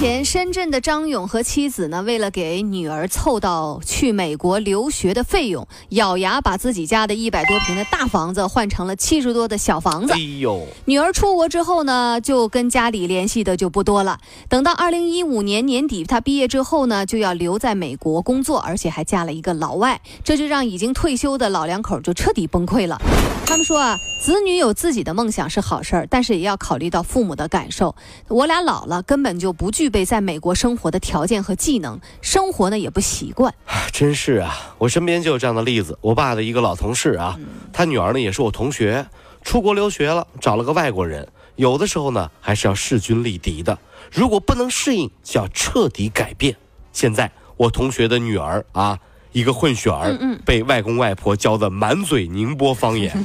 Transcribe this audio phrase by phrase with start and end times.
[0.00, 10.14] 前，深圳的张勇和妻子呢，为了给女儿凑到去美国留学的费用，咬牙把自己家的一百多平的大房子换成了七十多的小房子。
[10.14, 14.18] 哎呦，女儿出国之后呢，就跟家里联系的就不多了。
[14.48, 22.98] 等到二零一五年年底，她毕业之后呢，就要留在美国工作，而且还嫁了一个老外，这就让已经退休的老两口就彻底崩溃了。
[23.44, 27.94] 他们说啊，子女有自己的梦想是好事儿，但是也要考虑到父母的感受。
[28.28, 33.52] 我俩老了，根本就不具备在美国生活的条件和技能，生活呢也不习惯。
[33.92, 35.98] 真是啊，我身边就有这样的例子。
[36.00, 37.36] 我爸的一个老同事啊，
[37.72, 39.06] 他女儿呢也是我同学，
[39.42, 41.28] 出国留学了，找了个外国人。
[41.56, 43.78] 有的时候呢，还是要势均力敌的。
[44.12, 46.56] 如果不能适应，就要彻底改变。
[46.92, 48.98] 现在我同学的女儿啊。
[49.32, 50.12] 一个混血儿
[50.44, 53.12] 被外公外婆教的满嘴宁波方言，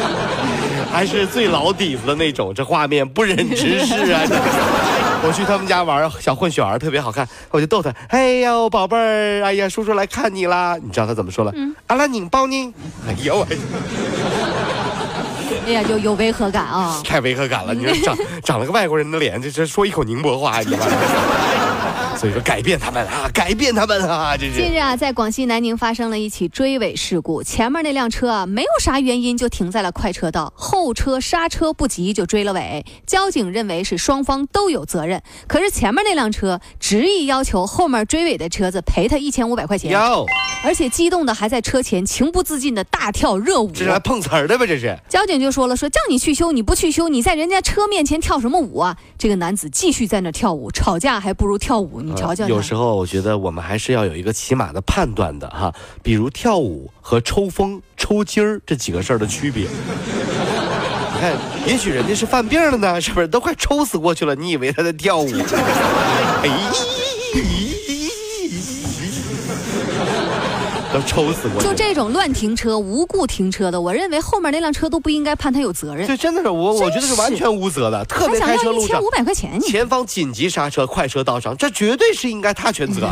[0.90, 4.22] 还是最老底子的那种，这画面不忍直视啊！
[5.26, 11.52] 我去他们家玩，小混血儿特别好看，我就逗他：“哎呦，宝贝儿，哎呀，叔叔来看你啦！”你知道他怎么说了？
[11.88, 12.74] 阿拉拧包呢，
[13.08, 13.46] 哎呦我，
[15.66, 17.02] 哎呀，有有违和感啊！
[17.04, 17.74] 太违和感了！
[17.74, 20.92] 你说长长了个外国人的脸，这这说一口宁波话，你知道吗？
[22.16, 24.36] 所以说，改变他们啊，改变他们啊！
[24.36, 24.54] 这是。
[24.54, 32.84] 近日啊，在广西南宁发生了一起追尾事故，前面那辆车啊，没有啥原因就停在了快车道，后车刹车不及就追了尾。
[33.06, 39.94] 交警认为是双方都有责任，可是前面那辆车执意要求后面追尾的车子赔他一千五百块钱，
[40.64, 43.70] 而且激动的还在车前情不自禁的大跳热舞。
[43.72, 44.66] 这是来碰瓷儿的吧？
[44.66, 44.98] 这是。
[45.08, 48.96] 交警就说了，说叫你去修你不去修，你在人家车面前跳什么舞啊？
[49.18, 52.00] 这个男子继续在那跳舞，吵架还不如跳舞。
[52.06, 59.66] 你瞧瞧，有时候我觉得我们还是要有一个起码的判断的哈，比如跳舞和抽风、抽筋儿这几个事儿的区别。
[61.16, 61.32] 你看，
[61.66, 63.26] 也许人家是犯病了呢，是不是？
[63.26, 65.28] 都快抽死过去了，你以为他在跳舞？
[66.42, 66.50] 哎。
[70.96, 71.62] 都抽死过！
[71.62, 76.06] 就这种乱停车、无故停车的，我认为后面那辆车都不应该判他有责任。
[76.06, 78.04] 这真的是我，我觉得是完全无责的。
[78.06, 83.10] 特别开车路上，一千五百块钱，前方紧急刹车，快车道上，这绝对是应该他全责。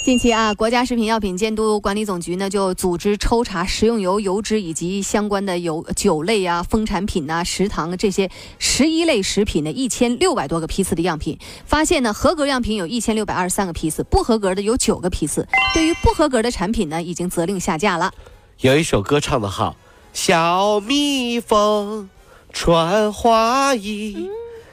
[0.00, 15.46] 近期啊，国家食品药品监督管理总局呢就组织抽查食用油、油脂以及相关的油酒类啊、蜂产品呐、食糖这些十一类食品的一千六百多个批次的样品，发现呢合格样品有一千六百二十三个批次，不合格的有九个批次。
[15.74, 18.10] 对于不合格的产品呢，已经责令下架了。
[18.60, 19.76] 有一首歌唱的好，
[20.14, 22.08] 小蜜蜂
[22.50, 24.30] 穿花衣。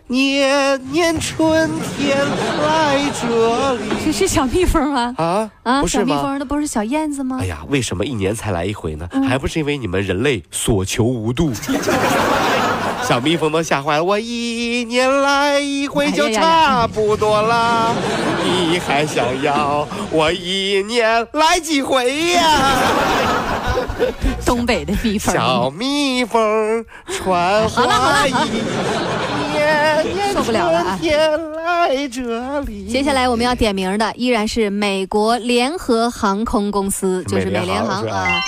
[0.08, 2.16] 年年春天
[2.64, 5.16] 来这里，这是小蜜蜂吗？
[5.18, 7.40] 啊啊，不是小蜜蜂那不是小燕子吗？
[7.42, 9.10] 哎呀，为什么一年才来一回呢？
[9.28, 11.52] 还不是因为你们人类所求无度。
[13.08, 17.94] 小蜜蜂都吓坏了，我一年来一回就差不多了，
[18.44, 22.72] 你还想要我一年来几回呀？
[24.44, 28.34] 东北的蜜蜂，小蜜蜂穿花衣，
[30.46, 31.00] 不了了啊！
[31.02, 32.86] 来这里。
[32.86, 38.40] 接下来我们要点名的依然是美国联合航空公司，就是美联航啊。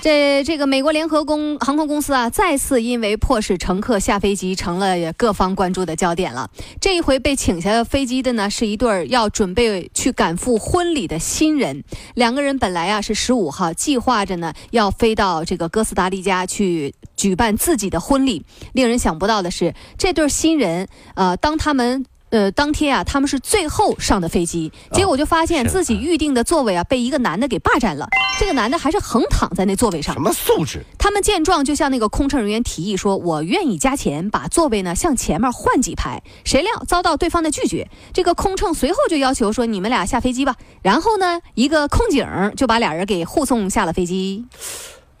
[0.00, 6.50] 这这个美国联合公航空公司啊，再次因为迫使乘客下飞机，成了各方关注的焦点了。
[6.80, 11.84] 这一回被请下飞机的呢，是一对儿要准备去赶赴婚礼的新人。
[12.14, 18.44] 两个人本来啊是十五号计划着呢，要飞到这个哥斯达黎加去举办自己的婚礼。
[18.72, 22.04] 令人想不到的是，这对新人，呃，当他们。
[22.32, 28.08] 呃，当天啊，他们是最后上的飞机，结果就发现自己预定的座位啊被一个男的给霸占了。
[28.38, 30.14] 这个男的还是横躺在那座位上。
[30.14, 30.82] 什么素质？
[30.96, 37.86] 他们见状就向那个空乘人员提议说：“我愿意加钱，把座位呢向前面换几排。”谁料遭到对方的拒绝。
[38.14, 42.26] 这个空乘随后就要求说：“你们俩下飞机吧。”然后呢，一个空警
[42.56, 44.46] 就把俩人给护送下了飞机。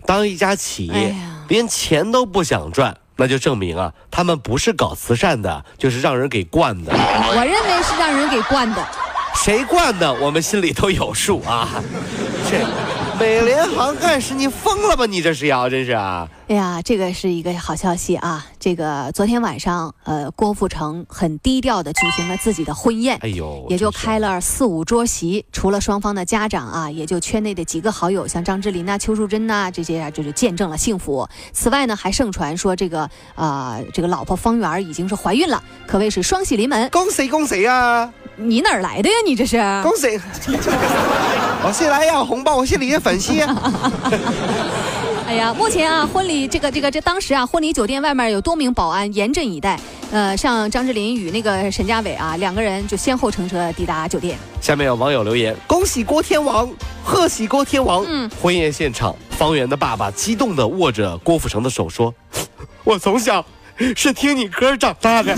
[0.06, 1.14] 当一家企业
[1.52, 2.96] 连钱都不想赚。
[3.16, 6.90] 那就证明啊，他们不是搞慈善的，就是让人给惯的。
[6.90, 8.82] 我认为是让人给惯的。
[9.34, 11.68] 谁惯的，我们心里都有数啊。
[12.50, 12.66] 这
[13.20, 15.04] 美联航干事，你疯了吧？
[15.04, 16.26] 你这是要真是啊！
[16.52, 18.44] 哎呀，这个是一个好消息啊！
[18.60, 31.26] 这个昨天晚上，呃，郭富城很低调的举行了自己的婚宴，哎呦，也就开了四五桌席，除了双方的家长啊，也就圈内的几个好友，像张智霖呐、邱淑贞呐这些啊，就是见证了幸福。
[31.54, 36.86] 此外呢，还盛传说这个啊，这个老婆方圆已经是怀孕了，可谓是双喜临门。
[36.90, 38.12] 恭喜恭喜啊！
[38.36, 39.14] 你哪儿来的呀？
[39.24, 39.56] 你这是？
[39.82, 40.20] 恭喜！
[41.64, 43.32] 我是来要红包，我是你的粉丝。
[45.32, 49.80] 哎呀，目前啊，婚礼这个这个这当时啊，婚礼酒店外面有多名保安严阵以待。
[50.10, 54.36] 呃，像张智霖与那个沈佳伟啊，两个人就先后乘车抵达酒店。
[54.60, 56.70] 下面有网友留言：恭喜郭天王，
[57.02, 58.04] 贺喜郭天王。
[58.06, 62.12] 嗯，婚宴现场，方圆的爸爸激动地握着郭富城的手说
[62.84, 63.42] ：“我从小
[63.96, 65.34] 是听你歌长大的，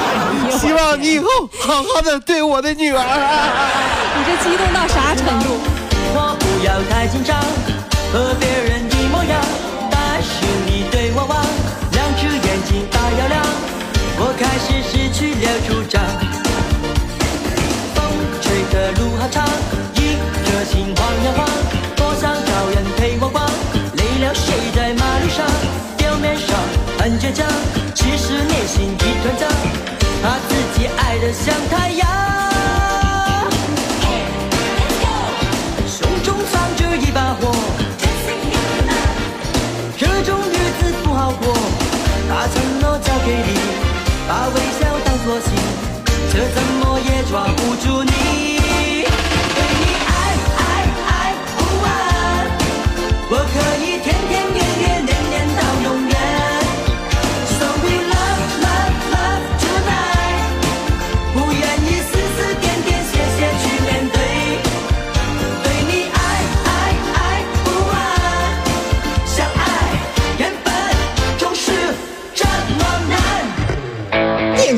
[0.58, 1.28] 希望你以后
[1.60, 3.04] 好好的对我的女儿。”
[4.16, 5.58] 你这激动到啥程度？
[6.14, 7.36] 我不要太紧张，
[8.16, 9.38] 和别人一模样，
[9.90, 10.32] 但是
[10.64, 11.12] 你对。
[11.14, 11.36] 我望，
[11.92, 13.44] 两只眼睛大又亮，
[14.16, 16.00] 我开始失去了主张，
[17.94, 17.96] 风
[18.40, 19.44] 吹的路好长，
[19.96, 21.46] 一颗心晃呀晃，
[21.94, 23.44] 多想找人陪我逛。
[24.00, 25.44] 累了睡在马路上，
[25.98, 26.56] 表面上
[26.98, 27.46] 很倔强，
[27.94, 29.46] 其实内心一团糟，
[30.22, 32.15] 怕自己爱得像太阳。
[43.26, 43.50] 给你。
[44.28, 45.50] 把微笑当作信，
[46.30, 48.15] 却怎么也抓不住你。